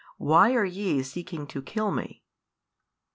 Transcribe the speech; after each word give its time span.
why 0.17 0.55
are 0.55 0.65
ye 0.65 1.03
seeking 1.03 1.45
to 1.45 1.61
kill 1.61 1.91
Me? 1.91 2.23